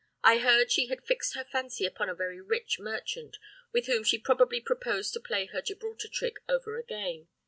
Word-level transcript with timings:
I 0.23 0.39
heard 0.39 0.71
she 0.71 0.87
had 0.87 1.05
fixed 1.05 1.35
her 1.35 1.43
fancy 1.43 1.85
upon 1.85 2.09
a 2.09 2.15
very 2.15 2.41
rich 2.41 2.79
merchant, 2.79 3.37
with 3.71 3.85
whom 3.85 4.03
she 4.03 4.17
probably 4.17 4.59
proposed 4.59 5.13
to 5.13 5.19
play 5.19 5.45
her 5.45 5.61
Gibraltar 5.61 6.07
trick 6.07 6.37
over 6.49 6.79
again. 6.79 7.27